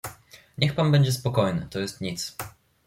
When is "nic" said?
2.01-2.35